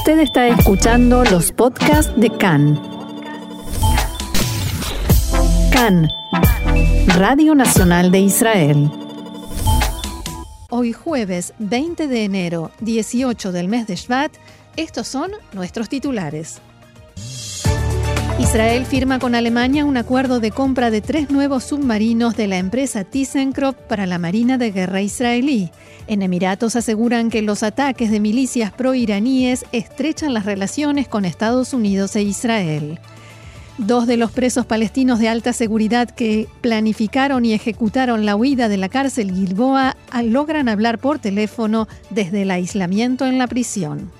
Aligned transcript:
Usted 0.00 0.20
está 0.20 0.48
escuchando 0.48 1.24
los 1.24 1.52
podcasts 1.52 2.10
de 2.16 2.30
CAN. 2.30 2.80
CAN, 5.70 6.08
Radio 7.18 7.54
Nacional 7.54 8.10
de 8.10 8.20
Israel. 8.20 8.90
Hoy 10.70 10.94
jueves 10.94 11.52
20 11.58 12.08
de 12.08 12.24
enero, 12.24 12.70
18 12.80 13.52
del 13.52 13.68
mes 13.68 13.86
de 13.88 13.96
Shvat, 13.96 14.32
estos 14.76 15.06
son 15.06 15.32
nuestros 15.52 15.90
titulares. 15.90 16.62
Israel 18.40 18.86
firma 18.86 19.18
con 19.18 19.34
Alemania 19.34 19.84
un 19.84 19.98
acuerdo 19.98 20.40
de 20.40 20.50
compra 20.50 20.90
de 20.90 21.02
tres 21.02 21.30
nuevos 21.30 21.62
submarinos 21.62 22.36
de 22.38 22.46
la 22.46 22.56
empresa 22.56 23.04
ThyssenKrupp 23.04 23.76
para 23.76 24.06
la 24.06 24.18
Marina 24.18 24.56
de 24.56 24.70
Guerra 24.72 25.02
israelí. 25.02 25.70
En 26.06 26.22
Emiratos 26.22 26.74
aseguran 26.74 27.28
que 27.28 27.42
los 27.42 27.62
ataques 27.62 28.10
de 28.10 28.18
milicias 28.18 28.72
pro-iraníes 28.72 29.66
estrechan 29.72 30.32
las 30.32 30.46
relaciones 30.46 31.06
con 31.06 31.26
Estados 31.26 31.74
Unidos 31.74 32.16
e 32.16 32.22
Israel. 32.22 32.98
Dos 33.76 34.06
de 34.06 34.16
los 34.16 34.32
presos 34.32 34.64
palestinos 34.64 35.18
de 35.18 35.28
alta 35.28 35.52
seguridad 35.52 36.08
que 36.08 36.48
planificaron 36.62 37.44
y 37.44 37.52
ejecutaron 37.52 38.24
la 38.24 38.36
huida 38.36 38.68
de 38.68 38.78
la 38.78 38.88
cárcel 38.88 39.32
Gilboa 39.32 39.96
logran 40.24 40.70
hablar 40.70 40.98
por 40.98 41.18
teléfono 41.18 41.88
desde 42.08 42.42
el 42.42 42.50
aislamiento 42.50 43.26
en 43.26 43.36
la 43.36 43.46
prisión. 43.46 44.10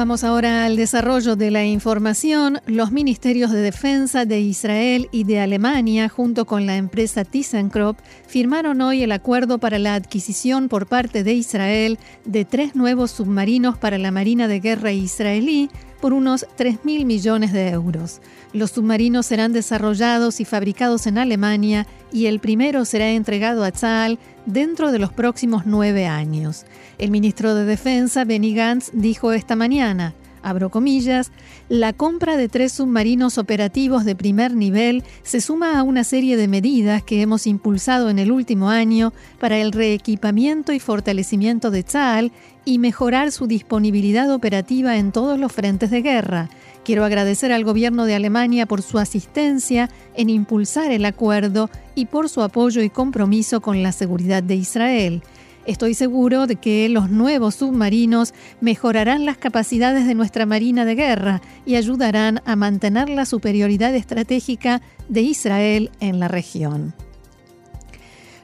Vamos 0.00 0.24
ahora 0.24 0.64
al 0.64 0.76
desarrollo 0.76 1.36
de 1.36 1.50
la 1.50 1.66
información. 1.66 2.62
Los 2.64 2.90
ministerios 2.90 3.50
de 3.50 3.60
defensa 3.60 4.24
de 4.24 4.40
Israel 4.40 5.10
y 5.12 5.24
de 5.24 5.40
Alemania, 5.40 6.08
junto 6.08 6.46
con 6.46 6.64
la 6.64 6.78
empresa 6.78 7.22
ThyssenKrupp, 7.22 7.98
firmaron 8.26 8.80
hoy 8.80 9.02
el 9.02 9.12
acuerdo 9.12 9.58
para 9.58 9.78
la 9.78 9.94
adquisición 9.94 10.70
por 10.70 10.86
parte 10.86 11.22
de 11.22 11.34
Israel 11.34 11.98
de 12.24 12.46
tres 12.46 12.74
nuevos 12.74 13.10
submarinos 13.10 13.76
para 13.76 13.98
la 13.98 14.10
Marina 14.10 14.48
de 14.48 14.60
Guerra 14.60 14.90
israelí 14.90 15.68
por 16.00 16.12
unos 16.12 16.46
3.000 16.58 17.04
millones 17.04 17.52
de 17.52 17.68
euros. 17.68 18.20
Los 18.52 18.72
submarinos 18.72 19.26
serán 19.26 19.52
desarrollados 19.52 20.40
y 20.40 20.44
fabricados 20.44 21.06
en 21.06 21.18
Alemania 21.18 21.86
y 22.12 22.26
el 22.26 22.40
primero 22.40 22.84
será 22.84 23.10
entregado 23.10 23.64
a 23.64 23.70
Tzal 23.70 24.18
dentro 24.46 24.92
de 24.92 24.98
los 24.98 25.12
próximos 25.12 25.66
nueve 25.66 26.06
años. 26.06 26.64
El 26.98 27.10
ministro 27.10 27.54
de 27.54 27.64
Defensa, 27.64 28.24
Benny 28.24 28.54
Gantz, 28.54 28.90
dijo 28.92 29.32
esta 29.32 29.56
mañana, 29.56 30.14
abro 30.42 30.70
comillas, 30.70 31.32
la 31.68 31.92
compra 31.92 32.36
de 32.36 32.48
tres 32.48 32.72
submarinos 32.72 33.38
operativos 33.38 34.04
de 34.04 34.14
primer 34.14 34.54
nivel 34.54 35.04
se 35.22 35.40
suma 35.40 35.78
a 35.78 35.82
una 35.82 36.04
serie 36.04 36.36
de 36.36 36.48
medidas 36.48 37.02
que 37.02 37.22
hemos 37.22 37.46
impulsado 37.46 38.10
en 38.10 38.18
el 38.18 38.32
último 38.32 38.70
año 38.70 39.12
para 39.38 39.58
el 39.58 39.72
reequipamiento 39.72 40.72
y 40.72 40.80
fortalecimiento 40.80 41.70
de 41.70 41.82
Tzal 41.82 42.32
y 42.64 42.78
mejorar 42.78 43.32
su 43.32 43.46
disponibilidad 43.46 44.32
operativa 44.32 44.96
en 44.96 45.12
todos 45.12 45.38
los 45.38 45.52
frentes 45.52 45.90
de 45.90 46.02
guerra. 46.02 46.50
Quiero 46.84 47.04
agradecer 47.04 47.52
al 47.52 47.64
gobierno 47.64 48.04
de 48.04 48.14
Alemania 48.14 48.66
por 48.66 48.82
su 48.82 48.98
asistencia 48.98 49.90
en 50.14 50.30
impulsar 50.30 50.90
el 50.92 51.04
acuerdo 51.04 51.70
y 51.94 52.06
por 52.06 52.28
su 52.28 52.42
apoyo 52.42 52.82
y 52.82 52.90
compromiso 52.90 53.60
con 53.60 53.82
la 53.82 53.92
seguridad 53.92 54.42
de 54.42 54.56
Israel. 54.56 55.22
Estoy 55.70 55.94
seguro 55.94 56.48
de 56.48 56.56
que 56.56 56.88
los 56.88 57.10
nuevos 57.10 57.54
submarinos 57.54 58.34
mejorarán 58.60 59.24
las 59.24 59.38
capacidades 59.38 60.04
de 60.04 60.16
nuestra 60.16 60.44
Marina 60.44 60.84
de 60.84 60.96
Guerra 60.96 61.42
y 61.64 61.76
ayudarán 61.76 62.42
a 62.44 62.56
mantener 62.56 63.08
la 63.08 63.24
superioridad 63.24 63.94
estratégica 63.94 64.82
de 65.08 65.20
Israel 65.20 65.92
en 66.00 66.18
la 66.18 66.26
región. 66.26 66.92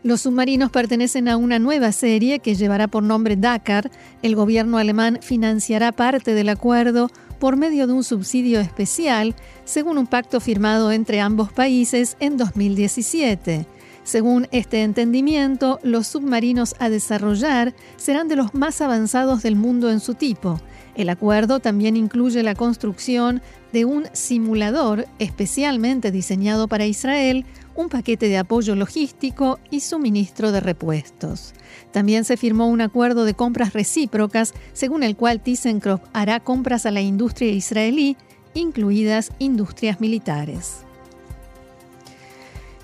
Los 0.05 0.21
submarinos 0.21 0.71
pertenecen 0.71 1.27
a 1.27 1.37
una 1.37 1.59
nueva 1.59 1.91
serie 1.91 2.39
que 2.39 2.55
llevará 2.55 2.87
por 2.87 3.03
nombre 3.03 3.35
Dakar. 3.35 3.91
El 4.23 4.37
gobierno 4.37 4.79
alemán 4.79 5.19
financiará 5.21 5.91
parte 5.91 6.33
del 6.33 6.49
acuerdo 6.49 7.11
por 7.41 7.57
medio 7.57 7.89
de 7.89 7.93
un 7.93 8.05
subsidio 8.05 8.61
especial, 8.61 9.35
según 9.65 9.99
un 9.99 10.07
pacto 10.07 10.39
firmado 10.39 10.93
entre 10.93 11.21
ambos 11.21 11.53
países 11.53 12.17
en 12.21 12.37
2017. 12.37 13.67
Según 14.07 14.47
este 14.53 14.85
entendimiento, 14.85 15.81
los 15.83 16.07
submarinos 16.07 16.77
a 16.79 16.89
desarrollar 16.89 17.75
serán 17.97 18.29
de 18.29 18.37
los 18.37 18.55
más 18.55 18.81
avanzados 18.81 19.43
del 19.43 19.57
mundo 19.57 19.91
en 19.91 19.99
su 19.99 20.15
tipo. 20.15 20.61
El 20.95 21.09
acuerdo 21.09 21.59
también 21.59 21.97
incluye 21.97 22.45
la 22.45 22.55
construcción 22.55 23.43
de 23.73 23.85
un 23.85 24.07
simulador 24.13 25.09
especialmente 25.19 26.13
diseñado 26.13 26.69
para 26.69 26.87
Israel, 26.87 27.45
un 27.75 27.89
paquete 27.89 28.29
de 28.29 28.39
apoyo 28.39 28.77
logístico 28.77 29.59
y 29.73 29.81
suministro 29.81 30.53
de 30.53 30.61
repuestos. 30.61 31.53
También 31.91 32.25
se 32.25 32.37
firmó 32.37 32.69
un 32.69 32.83
acuerdo 32.83 33.25
de 33.25 33.35
compras 33.35 33.73
recíprocas, 33.73 34.55
según 34.73 35.03
el 35.03 35.17
cual 35.17 35.41
ThyssenKrupp 35.41 36.05
hará 36.13 36.39
compras 36.39 36.87
a 36.87 36.93
la 36.93 37.01
industria 37.01 37.51
israelí, 37.51 38.17
incluidas 38.55 39.33
industrias 39.41 40.01
militares. 40.01 40.86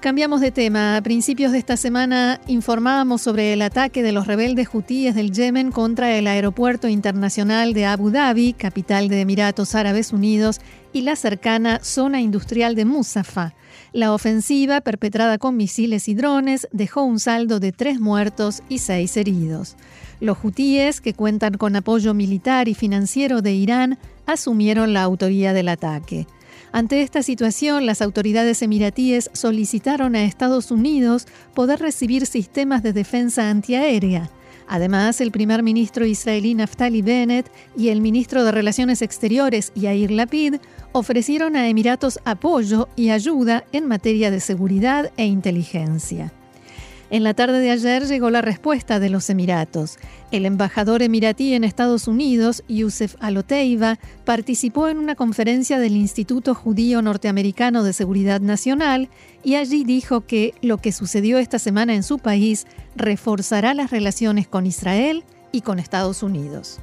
Cambiamos 0.02 0.40
de 0.40 0.50
tema. 0.50 0.96
A 0.96 1.00
principios 1.00 1.52
de 1.52 1.58
esta 1.58 1.76
semana 1.76 2.40
informábamos 2.48 3.22
sobre 3.22 3.52
el 3.52 3.62
ataque 3.62 4.02
de 4.02 4.10
los 4.10 4.26
rebeldes 4.26 4.66
hutíes 4.72 5.14
del 5.14 5.30
Yemen 5.30 5.70
contra 5.70 6.18
el 6.18 6.26
aeropuerto 6.26 6.88
internacional 6.88 7.72
de 7.72 7.86
Abu 7.86 8.10
Dhabi, 8.10 8.52
capital 8.52 9.06
de 9.06 9.20
Emiratos 9.20 9.76
Árabes 9.76 10.12
Unidos, 10.12 10.60
y 10.92 11.02
la 11.02 11.14
cercana 11.14 11.78
zona 11.84 12.20
industrial 12.20 12.74
de 12.74 12.84
Musafa. 12.84 13.54
La 13.92 14.12
ofensiva, 14.12 14.80
perpetrada 14.80 15.38
con 15.38 15.56
misiles 15.56 16.08
y 16.08 16.14
drones, 16.14 16.66
dejó 16.72 17.04
un 17.04 17.20
saldo 17.20 17.60
de 17.60 17.70
tres 17.70 18.00
muertos 18.00 18.64
y 18.68 18.78
seis 18.78 19.16
heridos. 19.16 19.76
Los 20.18 20.38
hutíes, 20.42 21.00
que 21.00 21.14
cuentan 21.14 21.54
con 21.54 21.76
apoyo 21.76 22.12
militar 22.12 22.66
y 22.66 22.74
financiero 22.74 23.40
de 23.40 23.52
Irán, 23.52 24.00
asumieron 24.26 24.94
la 24.94 25.04
autoría 25.04 25.52
del 25.52 25.68
ataque. 25.68 26.26
Ante 26.72 27.02
esta 27.02 27.22
situación, 27.22 27.84
las 27.84 28.00
autoridades 28.00 28.62
emiratíes 28.62 29.30
solicitaron 29.34 30.16
a 30.16 30.24
Estados 30.24 30.70
Unidos 30.70 31.26
poder 31.52 31.80
recibir 31.80 32.24
sistemas 32.24 32.82
de 32.82 32.94
defensa 32.94 33.50
antiaérea. 33.50 34.30
Además, 34.66 35.20
el 35.20 35.32
primer 35.32 35.62
ministro 35.62 36.06
israelí 36.06 36.54
Naftali 36.54 37.02
Bennett 37.02 37.50
y 37.76 37.90
el 37.90 38.00
ministro 38.00 38.42
de 38.42 38.52
Relaciones 38.52 39.02
Exteriores 39.02 39.70
Yair 39.74 40.10
Lapid 40.10 40.56
ofrecieron 40.92 41.56
a 41.56 41.68
Emiratos 41.68 42.18
apoyo 42.24 42.88
y 42.96 43.10
ayuda 43.10 43.64
en 43.72 43.86
materia 43.86 44.30
de 44.30 44.40
seguridad 44.40 45.12
e 45.18 45.26
inteligencia. 45.26 46.32
En 47.12 47.24
la 47.24 47.34
tarde 47.34 47.60
de 47.60 47.70
ayer 47.70 48.06
llegó 48.06 48.30
la 48.30 48.40
respuesta 48.40 48.98
de 48.98 49.10
los 49.10 49.28
Emiratos. 49.28 49.98
El 50.30 50.46
embajador 50.46 51.02
emiratí 51.02 51.52
en 51.52 51.62
Estados 51.62 52.08
Unidos, 52.08 52.64
Youssef 52.68 53.16
Aloteiva, 53.20 53.98
participó 54.24 54.88
en 54.88 54.96
una 54.96 55.14
conferencia 55.14 55.78
del 55.78 55.94
Instituto 55.94 56.54
Judío 56.54 57.02
Norteamericano 57.02 57.82
de 57.82 57.92
Seguridad 57.92 58.40
Nacional 58.40 59.10
y 59.44 59.56
allí 59.56 59.84
dijo 59.84 60.22
que 60.22 60.54
lo 60.62 60.78
que 60.78 60.90
sucedió 60.90 61.36
esta 61.36 61.58
semana 61.58 61.94
en 61.94 62.02
su 62.02 62.18
país 62.18 62.66
reforzará 62.96 63.74
las 63.74 63.90
relaciones 63.90 64.48
con 64.48 64.64
Israel 64.64 65.22
y 65.52 65.60
con 65.60 65.78
Estados 65.78 66.22
Unidos. 66.22 66.80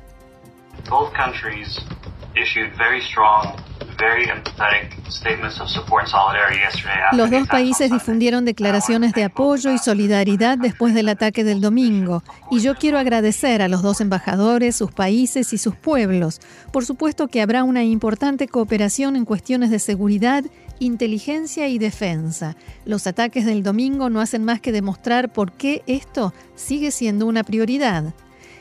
Los 7.13 7.29
dos 7.29 7.47
países 7.47 7.91
difundieron 7.91 8.45
declaraciones 8.45 9.13
de 9.13 9.23
apoyo 9.25 9.71
y 9.71 9.77
solidaridad 9.77 10.57
después 10.57 10.93
del 10.93 11.09
ataque 11.09 11.43
del 11.43 11.61
domingo, 11.61 12.23
y 12.49 12.61
yo 12.61 12.75
quiero 12.75 12.97
agradecer 12.97 13.61
a 13.61 13.67
los 13.67 13.81
dos 13.81 14.01
embajadores, 14.01 14.75
sus 14.75 14.91
países 14.91 15.53
y 15.53 15.57
sus 15.57 15.75
pueblos. 15.75 16.39
Por 16.71 16.85
supuesto 16.85 17.27
que 17.27 17.41
habrá 17.41 17.63
una 17.63 17.83
importante 17.83 18.47
cooperación 18.47 19.15
en 19.15 19.25
cuestiones 19.25 19.69
de 19.69 19.79
seguridad, 19.79 20.43
inteligencia 20.79 21.67
y 21.67 21.77
defensa. 21.77 22.55
Los 22.85 23.05
ataques 23.07 23.45
del 23.45 23.63
domingo 23.63 24.09
no 24.09 24.21
hacen 24.21 24.45
más 24.45 24.61
que 24.61 24.71
demostrar 24.71 25.33
por 25.33 25.51
qué 25.51 25.83
esto 25.87 26.33
sigue 26.55 26.91
siendo 26.91 27.25
una 27.25 27.43
prioridad. 27.43 28.13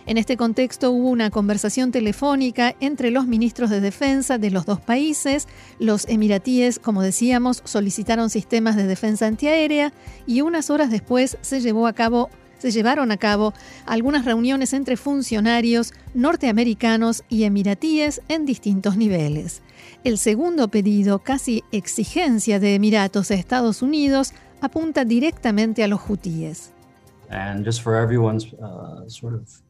En 0.08 0.16
este 0.16 0.38
contexto 0.38 0.90
hubo 0.90 1.10
una 1.10 1.28
conversación 1.28 1.92
telefónica 1.92 2.74
entre 2.80 3.10
los 3.10 3.26
ministros 3.26 3.68
de 3.68 3.82
defensa 3.82 4.38
de 4.38 4.50
los 4.50 4.64
dos 4.64 4.80
países. 4.80 5.46
Los 5.78 6.08
emiratíes, 6.08 6.78
como 6.78 7.02
decíamos, 7.02 7.60
solicitaron 7.66 8.30
sistemas 8.30 8.74
de 8.76 8.86
defensa 8.86 9.26
antiaérea 9.26 9.92
y 10.26 10.40
unas 10.40 10.70
horas 10.70 10.90
después 10.90 11.36
se 11.42 11.60
llevó 11.60 11.86
a 11.86 11.92
cabo 11.92 12.30
se 12.56 12.70
llevaron 12.70 13.12
a 13.12 13.18
cabo 13.18 13.52
algunas 13.84 14.24
reuniones 14.24 14.72
entre 14.72 14.96
funcionarios 14.96 15.92
norteamericanos 16.14 17.22
y 17.28 17.44
emiratíes 17.44 18.22
en 18.28 18.46
distintos 18.46 18.96
niveles. 18.96 19.62
El 20.04 20.16
segundo 20.16 20.68
pedido, 20.68 21.18
casi 21.18 21.62
exigencia 21.70 22.58
de 22.58 22.74
Emiratos 22.74 23.30
a 23.30 23.34
Estados 23.34 23.82
Unidos, 23.82 24.32
apunta 24.62 25.04
directamente 25.04 25.84
a 25.84 25.86
los 25.86 26.00
hutíes. 26.08 26.72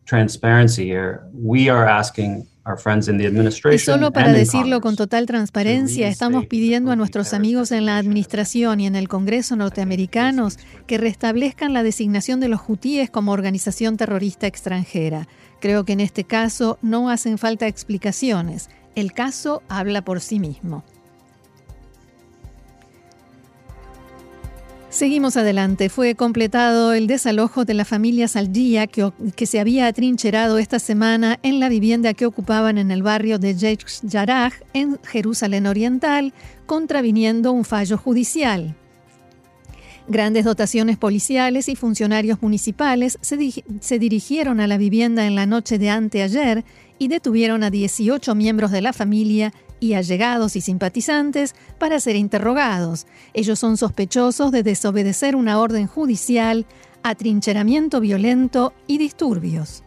Transparency 0.08 0.90
here, 0.90 1.20
we 1.32 1.68
are 1.68 1.88
asking 1.88 2.46
y 3.72 3.78
solo 3.78 4.12
para 4.12 4.32
decirlo 4.32 4.80
con 4.80 4.94
total 4.94 5.24
transparencia, 5.24 6.08
estamos 6.08 6.46
pidiendo 6.46 6.90
a 6.90 6.96
nuestros 6.96 7.32
amigos 7.32 7.72
en 7.72 7.86
la 7.86 7.96
Administración 7.96 8.80
y 8.80 8.86
en 8.86 8.94
el 8.94 9.08
Congreso 9.08 9.56
norteamericanos 9.56 10.58
que 10.86 10.98
restablezcan 10.98 11.72
la 11.72 11.82
designación 11.82 12.40
de 12.40 12.48
los 12.48 12.60
hutíes 12.68 13.08
como 13.08 13.32
organización 13.32 13.96
terrorista 13.96 14.46
extranjera. 14.46 15.28
Creo 15.60 15.84
que 15.84 15.94
en 15.94 16.00
este 16.00 16.24
caso 16.24 16.78
no 16.82 17.08
hacen 17.08 17.38
falta 17.38 17.66
explicaciones. 17.66 18.68
El 18.94 19.12
caso 19.12 19.62
habla 19.68 20.02
por 20.02 20.20
sí 20.20 20.38
mismo. 20.38 20.84
Seguimos 24.98 25.36
adelante. 25.36 25.90
Fue 25.90 26.16
completado 26.16 26.92
el 26.92 27.06
desalojo 27.06 27.64
de 27.64 27.72
la 27.72 27.84
familia 27.84 28.26
Saldía 28.26 28.88
que, 28.88 29.46
se 29.46 29.60
había 29.60 29.86
atrincherado 29.86 30.58
esta 30.58 30.80
semana 30.80 31.38
en 31.44 31.60
la 31.60 31.68
vivienda 31.68 32.14
que 32.14 32.26
ocupaban 32.26 32.78
en 32.78 32.90
el 32.90 33.04
barrio 33.04 33.38
de 33.38 33.54
Yesh 33.54 34.00
Yaraj, 34.02 34.54
en 34.72 34.98
Jerusalén 35.04 35.68
Oriental, 35.68 36.34
contraviniendo 36.66 37.52
un 37.52 37.64
fallo 37.64 37.96
judicial. 37.96 38.74
Grandes 40.08 40.44
dotaciones 40.44 40.96
policiales 40.96 41.68
y 41.68 41.76
funcionarios 41.76 42.42
municipales 42.42 43.18
se, 43.20 43.38
se 43.78 43.98
dirigieron 44.00 44.58
a 44.58 44.66
la 44.66 44.78
vivienda 44.78 45.28
en 45.28 45.36
la 45.36 45.46
noche 45.46 45.78
de 45.78 45.90
anteayer 45.90 46.64
y 46.98 47.06
detuvieron 47.06 47.62
a 47.62 47.70
18 47.70 48.34
miembros 48.34 48.72
de 48.72 48.82
la 48.82 48.92
familia 48.92 49.52
y 49.80 49.94
allegados 49.94 50.56
y 50.56 50.60
simpatizantes 50.60 51.54
para 51.78 52.00
ser 52.00 52.16
interrogados. 52.16 53.06
Ellos 53.34 53.58
son 53.58 53.76
sospechosos 53.76 54.52
de 54.52 54.62
desobedecer 54.62 55.36
una 55.36 55.58
orden 55.58 55.86
judicial, 55.86 56.66
atrincheramiento 57.02 58.00
violento 58.00 58.72
y 58.86 58.98
disturbios. 58.98 59.82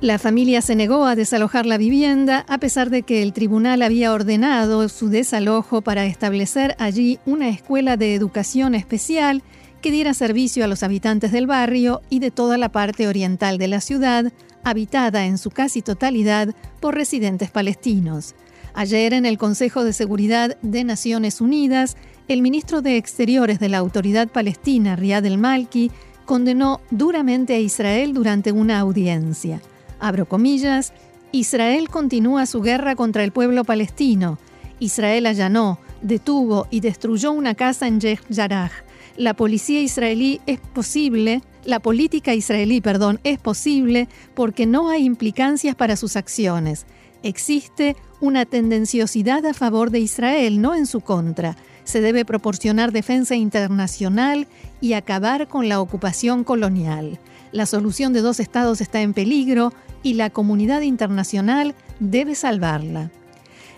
La 0.00 0.20
familia 0.20 0.62
se 0.62 0.76
negó 0.76 1.06
a 1.06 1.16
desalojar 1.16 1.66
la 1.66 1.76
vivienda 1.76 2.44
a 2.46 2.58
pesar 2.58 2.88
de 2.88 3.02
que 3.02 3.20
el 3.20 3.32
tribunal 3.32 3.82
había 3.82 4.12
ordenado 4.12 4.88
su 4.88 5.08
desalojo 5.08 5.82
para 5.82 6.06
establecer 6.06 6.76
allí 6.78 7.18
una 7.26 7.48
escuela 7.48 7.96
de 7.96 8.14
educación 8.14 8.76
especial 8.76 9.42
que 9.80 9.90
diera 9.90 10.14
servicio 10.14 10.64
a 10.64 10.68
los 10.68 10.82
habitantes 10.82 11.32
del 11.32 11.46
barrio 11.46 12.02
y 12.10 12.18
de 12.18 12.30
toda 12.30 12.58
la 12.58 12.70
parte 12.70 13.08
oriental 13.08 13.58
de 13.58 13.68
la 13.68 13.80
ciudad, 13.80 14.32
habitada 14.64 15.26
en 15.26 15.38
su 15.38 15.50
casi 15.50 15.82
totalidad 15.82 16.54
por 16.80 16.94
residentes 16.94 17.50
palestinos. 17.50 18.34
Ayer 18.74 19.12
en 19.14 19.26
el 19.26 19.38
Consejo 19.38 19.84
de 19.84 19.92
Seguridad 19.92 20.56
de 20.62 20.84
Naciones 20.84 21.40
Unidas, 21.40 21.96
el 22.28 22.42
ministro 22.42 22.82
de 22.82 22.96
Exteriores 22.96 23.58
de 23.58 23.68
la 23.68 23.78
Autoridad 23.78 24.28
Palestina, 24.28 24.96
Riyad 24.96 25.24
el-Malki, 25.24 25.90
condenó 26.26 26.80
duramente 26.90 27.54
a 27.54 27.58
Israel 27.58 28.12
durante 28.12 28.52
una 28.52 28.78
audiencia. 28.78 29.62
Abro 29.98 30.26
comillas, 30.26 30.92
Israel 31.32 31.88
continúa 31.88 32.46
su 32.46 32.60
guerra 32.60 32.96
contra 32.96 33.24
el 33.24 33.32
pueblo 33.32 33.64
palestino. 33.64 34.38
Israel 34.78 35.26
allanó, 35.26 35.78
detuvo 36.02 36.66
y 36.70 36.80
destruyó 36.80 37.32
una 37.32 37.54
casa 37.54 37.86
en 37.86 38.00
Yeh 38.00 38.20
Yaraj. 38.28 38.72
La 39.16 39.34
policía 39.34 39.80
israelí 39.80 40.40
es 40.46 40.60
posible 40.60 41.42
la 41.68 41.80
política 41.80 42.32
israelí, 42.32 42.80
perdón, 42.80 43.20
es 43.24 43.38
posible 43.38 44.08
porque 44.34 44.64
no 44.64 44.88
hay 44.88 45.04
implicancias 45.04 45.74
para 45.74 45.96
sus 45.96 46.16
acciones. 46.16 46.86
Existe 47.22 47.94
una 48.22 48.46
tendenciosidad 48.46 49.44
a 49.44 49.52
favor 49.52 49.90
de 49.90 49.98
Israel, 49.98 50.62
no 50.62 50.74
en 50.74 50.86
su 50.86 51.02
contra. 51.02 51.58
Se 51.84 52.00
debe 52.00 52.24
proporcionar 52.24 52.90
defensa 52.90 53.34
internacional 53.34 54.46
y 54.80 54.94
acabar 54.94 55.46
con 55.46 55.68
la 55.68 55.82
ocupación 55.82 56.42
colonial. 56.42 57.18
La 57.52 57.66
solución 57.66 58.14
de 58.14 58.22
dos 58.22 58.40
estados 58.40 58.80
está 58.80 59.02
en 59.02 59.12
peligro 59.12 59.74
y 60.02 60.14
la 60.14 60.30
comunidad 60.30 60.80
internacional 60.80 61.74
debe 62.00 62.34
salvarla. 62.34 63.10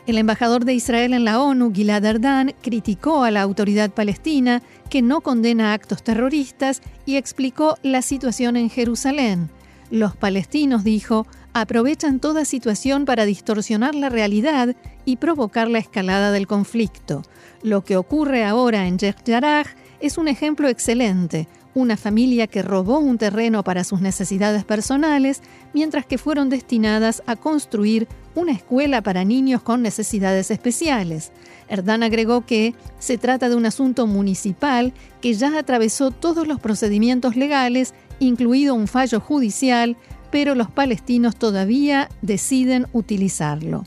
El 0.06 0.19
embajador 0.19 0.64
de 0.64 0.75
Israel 0.75 1.12
en 1.12 1.25
la 1.25 1.41
ONU, 1.41 1.73
Gilad 1.73 2.05
Erdan, 2.05 2.55
criticó 2.62 3.23
a 3.23 3.31
la 3.31 3.43
autoridad 3.43 3.91
palestina 3.91 4.62
que 4.88 5.02
no 5.02 5.20
condena 5.20 5.73
actos 5.73 6.02
terroristas 6.02 6.81
y 7.06 7.17
explicó 7.17 7.76
la 7.82 8.02
situación 8.02 8.56
en 8.56 8.70
Jerusalén. 8.70 9.50
Los 9.91 10.17
palestinos, 10.17 10.85
dijo, 10.85 11.26
aprovechan 11.52 12.20
toda 12.20 12.44
situación 12.44 13.05
para 13.05 13.25
distorsionar 13.25 13.94
la 13.94 14.08
realidad 14.08 14.75
y 15.05 15.17
provocar 15.17 15.69
la 15.69 15.79
escalada 15.79 16.32
del 16.32 16.47
conflicto. 16.47 17.23
Lo 17.62 17.85
que 17.85 17.97
ocurre 17.97 18.44
ahora 18.44 18.87
en 18.87 18.99
Yaraj 18.99 19.67
es 20.00 20.17
un 20.17 20.29
ejemplo 20.29 20.69
excelente, 20.69 21.47
una 21.75 21.96
familia 21.96 22.46
que 22.46 22.62
robó 22.62 22.99
un 22.99 23.19
terreno 23.19 23.62
para 23.62 23.84
sus 23.84 24.00
necesidades 24.00 24.64
personales, 24.64 25.43
mientras 25.72 26.05
que 26.06 26.19
fueron 26.19 26.49
destinadas 26.49 27.22
a 27.26 27.37
construir 27.37 28.08
una 28.34 28.52
escuela 28.52 29.02
para 29.02 29.25
niños 29.25 29.62
con 29.62 29.82
necesidades 29.82 30.50
especiales. 30.50 31.32
Erdán 31.69 32.02
agregó 32.02 32.44
que 32.44 32.75
se 32.99 33.19
trata 33.19 33.49
de 33.49 33.56
un 33.56 33.67
asunto 33.67 34.06
municipal 34.06 34.93
que 35.20 35.34
ya 35.34 35.56
atravesó 35.58 36.11
todos 36.11 36.46
los 36.46 36.61
procedimientos 36.61 37.37
legales, 37.37 37.94
incluido 38.19 38.75
un 38.75 38.88
fallo 38.88 39.20
judicial, 39.20 39.96
pero 40.31 40.55
los 40.55 40.70
palestinos 40.70 41.37
todavía 41.37 42.08
deciden 42.23 42.87
utilizarlo. 42.93 43.84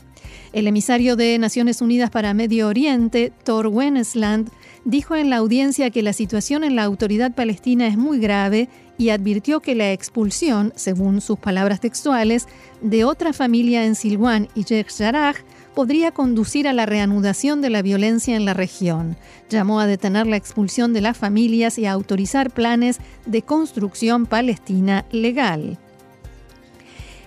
El 0.52 0.66
emisario 0.66 1.16
de 1.16 1.38
Naciones 1.38 1.82
Unidas 1.82 2.10
para 2.10 2.32
Medio 2.32 2.68
Oriente, 2.68 3.32
Thor 3.44 3.66
Wennesland, 3.66 4.50
dijo 4.84 5.16
en 5.16 5.30
la 5.30 5.36
audiencia 5.36 5.90
que 5.90 6.02
la 6.02 6.12
situación 6.12 6.64
en 6.64 6.76
la 6.76 6.84
autoridad 6.84 7.32
palestina 7.34 7.86
es 7.86 7.96
muy 7.96 8.18
grave 8.18 8.68
y 8.98 9.08
advirtió 9.08 9.60
que 9.60 9.74
la 9.74 9.92
expulsión, 9.92 10.72
según 10.76 11.20
sus 11.20 11.38
palabras 11.38 11.80
textuales, 11.80 12.46
de 12.80 13.04
otra 13.04 13.32
familia 13.32 13.84
en 13.84 13.94
Silwan 13.94 14.48
y 14.54 14.62
Sheikh 14.62 14.92
Jarrah 14.96 15.34
podría 15.74 16.12
conducir 16.12 16.68
a 16.68 16.72
la 16.72 16.86
reanudación 16.86 17.60
de 17.60 17.70
la 17.70 17.82
violencia 17.82 18.36
en 18.36 18.44
la 18.44 18.54
región. 18.54 19.16
Llamó 19.50 19.80
a 19.80 19.86
detener 19.86 20.26
la 20.26 20.36
expulsión 20.36 20.92
de 20.92 21.00
las 21.00 21.16
familias 21.16 21.78
y 21.78 21.86
a 21.86 21.92
autorizar 21.92 22.50
planes 22.50 22.98
de 23.26 23.42
construcción 23.42 24.26
palestina 24.26 25.04
legal. 25.10 25.78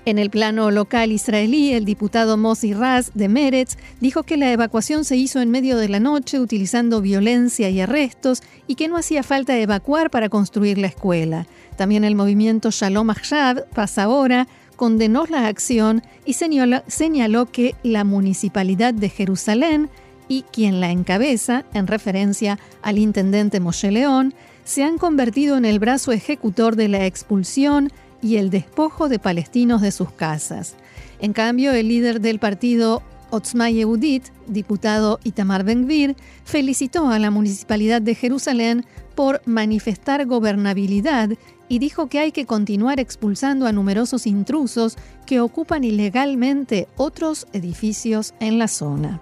En 0.07 0.19
el 0.19 0.29
plano 0.29 0.71
local 0.71 1.11
israelí, 1.11 1.73
el 1.73 1.83
diputado 1.83 2.37
Mossi 2.37 2.73
Raz 2.73 3.11
de 3.13 3.27
Meretz 3.27 3.75
dijo 3.99 4.23
que 4.23 4.37
la 4.37 4.53
evacuación 4.53 5.03
se 5.03 5.17
hizo 5.17 5.41
en 5.41 5.51
medio 5.51 5.75
de 5.75 5.89
la 5.89 5.99
noche 5.99 6.39
utilizando 6.39 7.01
violencia 7.01 7.69
y 7.69 7.81
arrestos 7.81 8.41
y 8.67 8.75
que 8.75 8.87
no 8.87 8.95
hacía 8.95 9.21
falta 9.21 9.57
evacuar 9.57 10.09
para 10.09 10.29
construir 10.29 10.77
la 10.77 10.87
escuela. 10.87 11.45
También 11.75 12.05
el 12.05 12.15
movimiento 12.15 12.71
Shalom 12.71 13.09
Ahshab, 13.09 13.67
pasa 13.71 14.03
ahora, 14.03 14.47
condenó 14.77 15.25
la 15.25 15.47
acción 15.47 16.01
y 16.23 16.35
señaló, 16.35 16.83
señaló 16.87 17.47
que 17.47 17.75
la 17.83 18.05
municipalidad 18.05 18.93
de 18.93 19.09
Jerusalén 19.09 19.89
y 20.29 20.43
quien 20.43 20.79
la 20.79 20.89
encabeza, 20.89 21.65
en 21.73 21.85
referencia 21.85 22.59
al 22.81 22.97
intendente 22.97 23.59
Moshe 23.59 23.91
León, 23.91 24.33
se 24.63 24.85
han 24.85 24.99
convertido 24.99 25.57
en 25.57 25.65
el 25.65 25.79
brazo 25.79 26.13
ejecutor 26.13 26.77
de 26.77 26.87
la 26.87 27.05
expulsión 27.05 27.91
y 28.21 28.37
el 28.37 28.49
despojo 28.49 29.09
de 29.09 29.19
palestinos 29.19 29.81
de 29.81 29.91
sus 29.91 30.11
casas. 30.11 30.75
En 31.19 31.33
cambio, 31.33 31.71
el 31.73 31.87
líder 31.87 32.21
del 32.21 32.39
partido 32.39 33.01
Otzma 33.29 33.69
Yehudit, 33.69 34.25
diputado 34.47 35.19
Itamar 35.23 35.63
Ben-Gvir, 35.63 36.15
felicitó 36.45 37.09
a 37.09 37.19
la 37.19 37.31
municipalidad 37.31 38.01
de 38.01 38.15
Jerusalén 38.15 38.85
por 39.15 39.41
manifestar 39.45 40.25
gobernabilidad 40.25 41.31
y 41.69 41.79
dijo 41.79 42.07
que 42.07 42.19
hay 42.19 42.31
que 42.31 42.45
continuar 42.45 42.99
expulsando 42.99 43.67
a 43.67 43.71
numerosos 43.71 44.25
intrusos 44.25 44.95
que 45.25 45.41
ocupan 45.41 45.83
ilegalmente 45.83 46.87
otros 46.95 47.47
edificios 47.51 48.33
en 48.39 48.57
la 48.59 48.67
zona. 48.67 49.19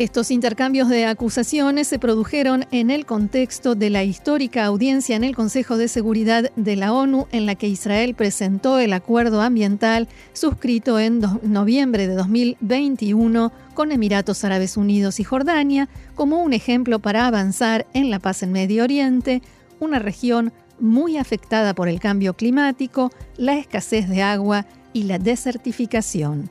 Estos 0.00 0.30
intercambios 0.30 0.88
de 0.88 1.04
acusaciones 1.04 1.86
se 1.86 1.98
produjeron 1.98 2.64
en 2.70 2.90
el 2.90 3.04
contexto 3.04 3.74
de 3.74 3.90
la 3.90 4.02
histórica 4.02 4.64
audiencia 4.64 5.14
en 5.14 5.24
el 5.24 5.36
Consejo 5.36 5.76
de 5.76 5.88
Seguridad 5.88 6.50
de 6.56 6.74
la 6.74 6.94
ONU 6.94 7.26
en 7.32 7.44
la 7.44 7.54
que 7.54 7.68
Israel 7.68 8.14
presentó 8.14 8.78
el 8.78 8.94
acuerdo 8.94 9.42
ambiental 9.42 10.08
suscrito 10.32 10.98
en 10.98 11.20
noviembre 11.42 12.08
de 12.08 12.14
2021 12.14 13.52
con 13.74 13.92
Emiratos 13.92 14.42
Árabes 14.42 14.78
Unidos 14.78 15.20
y 15.20 15.24
Jordania 15.24 15.90
como 16.14 16.42
un 16.42 16.54
ejemplo 16.54 16.98
para 17.00 17.26
avanzar 17.26 17.86
en 17.92 18.08
la 18.08 18.20
paz 18.20 18.42
en 18.42 18.52
Medio 18.52 18.84
Oriente, 18.84 19.42
una 19.80 19.98
región 19.98 20.50
muy 20.78 21.18
afectada 21.18 21.74
por 21.74 21.90
el 21.90 22.00
cambio 22.00 22.32
climático, 22.32 23.12
la 23.36 23.58
escasez 23.58 24.08
de 24.08 24.22
agua 24.22 24.64
y 24.94 25.02
la 25.02 25.18
desertificación. 25.18 26.48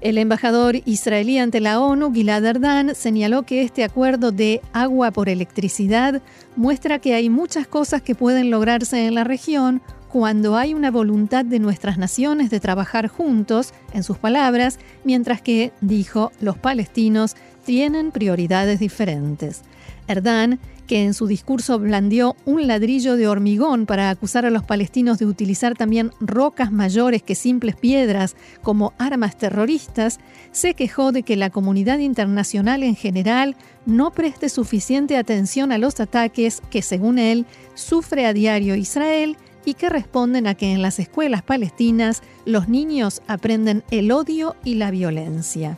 El 0.00 0.16
embajador 0.16 0.76
israelí 0.84 1.38
ante 1.38 1.60
la 1.60 1.80
ONU, 1.80 2.12
Gilad 2.12 2.44
Erdan, 2.44 2.94
señaló 2.94 3.42
que 3.42 3.62
este 3.62 3.82
acuerdo 3.82 4.30
de 4.30 4.60
agua 4.72 5.10
por 5.10 5.28
electricidad 5.28 6.22
muestra 6.54 7.00
que 7.00 7.14
hay 7.14 7.28
muchas 7.28 7.66
cosas 7.66 8.00
que 8.02 8.14
pueden 8.14 8.50
lograrse 8.50 9.06
en 9.06 9.16
la 9.16 9.24
región, 9.24 9.82
cuando 10.08 10.56
hay 10.56 10.74
una 10.74 10.90
voluntad 10.90 11.44
de 11.44 11.58
nuestras 11.58 11.98
naciones 11.98 12.50
de 12.50 12.60
trabajar 12.60 13.08
juntos, 13.08 13.72
en 13.92 14.02
sus 14.02 14.18
palabras, 14.18 14.78
mientras 15.04 15.42
que, 15.42 15.72
dijo, 15.80 16.32
los 16.40 16.56
palestinos 16.58 17.36
tienen 17.64 18.10
prioridades 18.10 18.80
diferentes. 18.80 19.62
Erdán, 20.06 20.58
que 20.86 21.04
en 21.04 21.12
su 21.12 21.26
discurso 21.26 21.78
blandió 21.78 22.34
un 22.46 22.66
ladrillo 22.66 23.16
de 23.16 23.28
hormigón 23.28 23.84
para 23.84 24.08
acusar 24.08 24.46
a 24.46 24.50
los 24.50 24.64
palestinos 24.64 25.18
de 25.18 25.26
utilizar 25.26 25.76
también 25.76 26.12
rocas 26.18 26.72
mayores 26.72 27.22
que 27.22 27.34
simples 27.34 27.76
piedras 27.76 28.34
como 28.62 28.94
armas 28.96 29.36
terroristas, 29.36 30.18
se 30.50 30.72
quejó 30.72 31.12
de 31.12 31.22
que 31.22 31.36
la 31.36 31.50
comunidad 31.50 31.98
internacional 31.98 32.82
en 32.82 32.96
general 32.96 33.54
no 33.84 34.12
preste 34.12 34.48
suficiente 34.48 35.18
atención 35.18 35.72
a 35.72 35.78
los 35.78 36.00
ataques 36.00 36.62
que, 36.70 36.80
según 36.80 37.18
él, 37.18 37.44
sufre 37.74 38.24
a 38.24 38.32
diario 38.32 38.74
Israel 38.74 39.36
y 39.68 39.74
que 39.74 39.90
responden 39.90 40.46
a 40.46 40.54
que 40.54 40.72
en 40.72 40.80
las 40.80 40.98
escuelas 40.98 41.42
palestinas 41.42 42.22
los 42.46 42.70
niños 42.70 43.20
aprenden 43.26 43.84
el 43.90 44.10
odio 44.12 44.56
y 44.64 44.76
la 44.76 44.90
violencia. 44.90 45.76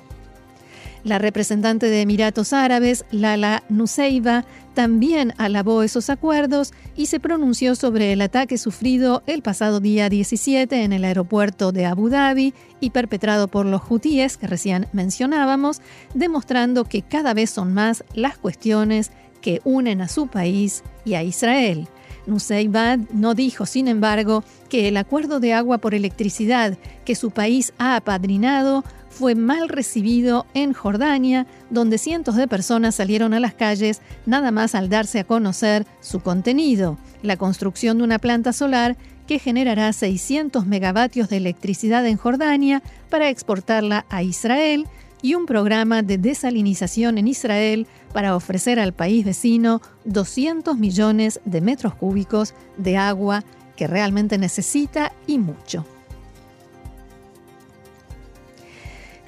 La 1.02 1.18
representante 1.18 1.87
de 1.87 2.02
Emiratos 2.02 2.52
Árabes, 2.52 3.04
Lala 3.11 3.64
Nuseiba, 3.68 4.44
también 4.75 5.35
alabó 5.38 5.82
esos 5.82 6.09
acuerdos 6.09 6.73
y 6.94 7.06
se 7.06 7.18
pronunció 7.18 7.75
sobre 7.75 8.12
el 8.12 8.20
ataque 8.20 8.59
sufrido 8.59 9.25
el 9.26 9.42
pasado 9.42 9.80
día 9.80 10.09
17 10.09 10.85
en 10.85 10.92
el 10.92 11.04
aeropuerto 11.04 11.73
de 11.73 11.87
Abu 11.87 12.11
Dhabi 12.11 12.54
y 12.78 12.90
perpetrado 12.90 13.49
por 13.49 13.66
los 13.66 13.82
hutíes 13.88 14.37
que 14.37 14.47
recién 14.47 14.87
mencionábamos, 14.92 15.82
demostrando 16.14 16.85
que 16.85 17.02
cada 17.02 17.35
vez 17.35 17.50
son 17.50 17.75
más 17.75 18.04
las 18.14 18.38
cuestiones 18.38 19.11
que 19.40 19.61
unen 19.64 20.00
a 20.00 20.06
su 20.06 20.28
país 20.28 20.85
y 21.04 21.14
a 21.14 21.25
Israel. 21.25 21.88
Nuseiba 22.30 22.96
no 23.12 23.34
dijo, 23.34 23.66
sin 23.66 23.88
embargo, 23.88 24.44
que 24.68 24.88
el 24.88 24.96
acuerdo 24.96 25.40
de 25.40 25.52
agua 25.52 25.78
por 25.78 25.94
electricidad 25.94 26.78
que 27.04 27.14
su 27.14 27.30
país 27.30 27.72
ha 27.78 27.96
apadrinado 27.96 28.84
fue 29.10 29.34
mal 29.34 29.68
recibido 29.68 30.46
en 30.54 30.72
Jordania, 30.72 31.46
donde 31.68 31.99
cientos 31.99 32.37
de 32.37 32.49
personas 32.49 32.94
salieron 32.94 33.34
a 33.34 33.40
las 33.40 33.52
calles 33.52 34.00
nada 34.25 34.50
más 34.50 34.75
al 34.75 34.88
darse 34.88 35.18
a 35.18 35.25
conocer 35.25 35.87
su 36.00 36.20
contenido, 36.20 36.96
la 37.22 37.37
construcción 37.37 37.99
de 37.99 38.04
una 38.04 38.18
planta 38.18 38.52
solar 38.52 38.96
que 39.26 39.38
generará 39.38 39.92
600 39.92 40.66
megavatios 40.66 41.28
de 41.28 41.37
electricidad 41.37 42.06
en 42.06 42.16
Jordania 42.16 42.82
para 43.10 43.28
exportarla 43.28 44.06
a 44.08 44.22
Israel 44.22 44.87
y 45.22 45.34
un 45.34 45.46
programa 45.46 46.02
de 46.02 46.18
desalinización 46.18 47.18
en 47.18 47.28
Israel 47.28 47.87
para 48.12 48.37
ofrecer 48.37 48.79
al 48.79 48.93
país 48.93 49.25
vecino 49.25 49.81
200 50.05 50.76
millones 50.76 51.40
de 51.45 51.61
metros 51.61 51.95
cúbicos 51.95 52.55
de 52.76 52.97
agua 52.97 53.45
que 53.76 53.87
realmente 53.87 54.37
necesita 54.38 55.12
y 55.26 55.38
mucho. 55.38 55.85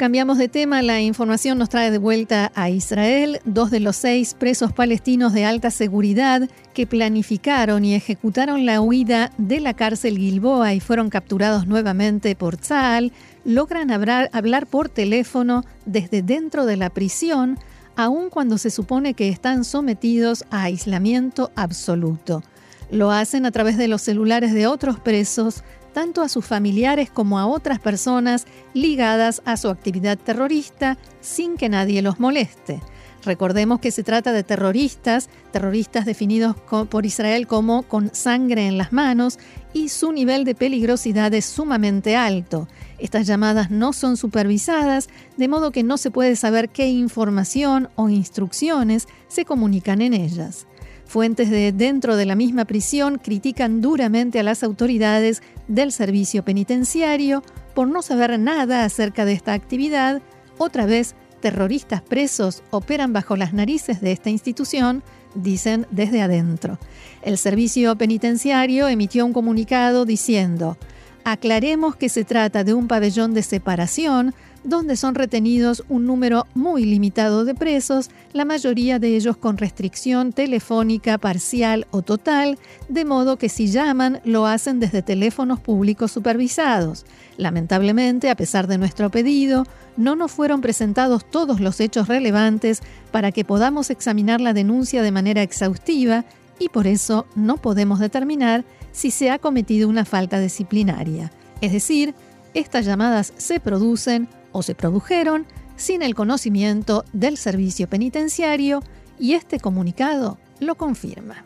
Cambiamos 0.02 0.36
de 0.36 0.48
tema, 0.48 0.82
la 0.82 1.00
información 1.00 1.58
nos 1.58 1.68
trae 1.68 1.92
de 1.92 1.98
vuelta 1.98 2.50
a 2.56 2.70
Israel. 2.70 3.40
Dos 3.44 3.70
de 3.70 3.78
los 3.78 3.94
seis 3.94 4.34
presos 4.34 4.72
palestinos 4.72 5.32
de 5.32 5.44
alta 5.44 5.70
seguridad 5.70 6.48
que 6.74 6.88
planificaron 6.88 7.84
y 7.84 7.94
ejecutaron 7.94 8.66
la 8.66 8.80
huida 8.80 9.30
de 9.38 9.60
la 9.60 9.74
cárcel 9.74 10.18
Gilboa 10.18 10.74
y 10.74 10.80
fueron 10.80 11.08
capturados 11.08 11.68
nuevamente 11.68 12.34
por 12.34 12.56
Tzal, 12.56 13.12
logran 13.44 13.92
hablar, 13.92 14.28
hablar 14.32 14.66
por 14.66 14.88
teléfono 14.88 15.64
desde 15.86 16.22
dentro 16.22 16.66
de 16.66 16.78
la 16.78 16.90
prisión, 16.90 17.58
aun 17.96 18.30
cuando 18.30 18.58
se 18.58 18.70
supone 18.70 19.14
que 19.14 19.28
están 19.28 19.64
sometidos 19.64 20.44
a 20.50 20.64
aislamiento 20.64 21.50
absoluto. 21.56 22.42
Lo 22.90 23.10
hacen 23.10 23.46
a 23.46 23.50
través 23.50 23.78
de 23.78 23.88
los 23.88 24.02
celulares 24.02 24.52
de 24.52 24.66
otros 24.66 25.00
presos 25.00 25.62
tanto 25.92 26.22
a 26.22 26.28
sus 26.28 26.44
familiares 26.44 27.10
como 27.10 27.38
a 27.38 27.46
otras 27.46 27.78
personas 27.78 28.46
ligadas 28.74 29.42
a 29.44 29.56
su 29.56 29.68
actividad 29.68 30.18
terrorista 30.18 30.96
sin 31.20 31.56
que 31.56 31.68
nadie 31.68 32.02
los 32.02 32.18
moleste. 32.18 32.80
Recordemos 33.24 33.78
que 33.78 33.92
se 33.92 34.02
trata 34.02 34.32
de 34.32 34.42
terroristas, 34.42 35.28
terroristas 35.52 36.04
definidos 36.04 36.56
por 36.90 37.06
Israel 37.06 37.46
como 37.46 37.84
con 37.84 38.12
sangre 38.14 38.66
en 38.66 38.78
las 38.78 38.92
manos 38.92 39.38
y 39.72 39.90
su 39.90 40.12
nivel 40.12 40.44
de 40.44 40.56
peligrosidad 40.56 41.32
es 41.32 41.44
sumamente 41.44 42.16
alto. 42.16 42.66
Estas 42.98 43.26
llamadas 43.26 43.70
no 43.70 43.92
son 43.92 44.16
supervisadas, 44.16 45.08
de 45.36 45.48
modo 45.48 45.70
que 45.70 45.84
no 45.84 45.98
se 45.98 46.10
puede 46.10 46.34
saber 46.34 46.68
qué 46.68 46.88
información 46.88 47.88
o 47.94 48.08
instrucciones 48.08 49.06
se 49.28 49.44
comunican 49.44 50.02
en 50.02 50.14
ellas. 50.14 50.66
Fuentes 51.06 51.50
de 51.50 51.72
dentro 51.72 52.16
de 52.16 52.26
la 52.26 52.34
misma 52.34 52.64
prisión 52.64 53.18
critican 53.18 53.80
duramente 53.80 54.40
a 54.40 54.42
las 54.42 54.62
autoridades 54.62 55.42
del 55.68 55.92
servicio 55.92 56.42
penitenciario 56.44 57.42
por 57.74 57.86
no 57.86 58.02
saber 58.02 58.38
nada 58.38 58.84
acerca 58.84 59.24
de 59.24 59.34
esta 59.34 59.52
actividad. 59.52 60.22
Otra 60.58 60.86
vez, 60.86 61.14
terroristas 61.42 62.00
presos 62.00 62.62
operan 62.70 63.12
bajo 63.12 63.36
las 63.36 63.52
narices 63.52 64.00
de 64.00 64.12
esta 64.12 64.30
institución, 64.30 65.02
dicen 65.34 65.86
desde 65.90 66.22
adentro. 66.22 66.78
El 67.20 67.36
servicio 67.36 67.94
penitenciario 67.96 68.88
emitió 68.88 69.26
un 69.26 69.34
comunicado 69.34 70.06
diciendo, 70.06 70.78
aclaremos 71.24 71.96
que 71.96 72.08
se 72.08 72.24
trata 72.24 72.64
de 72.64 72.72
un 72.72 72.88
pabellón 72.88 73.34
de 73.34 73.42
separación 73.42 74.34
donde 74.64 74.96
son 74.96 75.14
retenidos 75.14 75.84
un 75.88 76.06
número 76.06 76.46
muy 76.54 76.84
limitado 76.84 77.44
de 77.44 77.54
presos, 77.54 78.10
la 78.32 78.44
mayoría 78.44 78.98
de 78.98 79.16
ellos 79.16 79.36
con 79.36 79.58
restricción 79.58 80.32
telefónica 80.32 81.18
parcial 81.18 81.86
o 81.90 82.02
total, 82.02 82.58
de 82.88 83.04
modo 83.04 83.36
que 83.36 83.48
si 83.48 83.66
llaman 83.66 84.20
lo 84.24 84.46
hacen 84.46 84.80
desde 84.80 85.02
teléfonos 85.02 85.60
públicos 85.60 86.12
supervisados. 86.12 87.04
Lamentablemente, 87.36 88.30
a 88.30 88.36
pesar 88.36 88.66
de 88.66 88.78
nuestro 88.78 89.10
pedido, 89.10 89.66
no 89.96 90.16
nos 90.16 90.30
fueron 90.32 90.60
presentados 90.60 91.28
todos 91.28 91.60
los 91.60 91.80
hechos 91.80 92.08
relevantes 92.08 92.82
para 93.10 93.32
que 93.32 93.44
podamos 93.44 93.90
examinar 93.90 94.40
la 94.40 94.52
denuncia 94.52 95.02
de 95.02 95.12
manera 95.12 95.42
exhaustiva 95.42 96.24
y 96.58 96.68
por 96.68 96.86
eso 96.86 97.26
no 97.34 97.56
podemos 97.56 97.98
determinar 97.98 98.64
si 98.92 99.10
se 99.10 99.30
ha 99.30 99.38
cometido 99.38 99.88
una 99.88 100.04
falta 100.04 100.38
disciplinaria. 100.38 101.32
Es 101.60 101.72
decir, 101.72 102.14
estas 102.54 102.84
llamadas 102.84 103.32
se 103.36 103.58
producen 103.60 104.28
o 104.52 104.62
se 104.62 104.74
produjeron 104.74 105.46
sin 105.76 106.02
el 106.02 106.14
conocimiento 106.14 107.04
del 107.12 107.36
servicio 107.36 107.88
penitenciario 107.88 108.82
y 109.18 109.34
este 109.34 109.58
comunicado 109.58 110.38
lo 110.60 110.76
confirma. 110.76 111.44